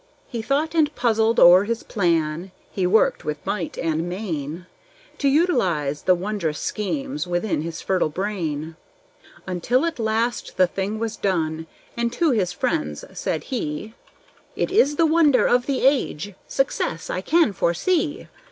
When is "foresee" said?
17.53-18.27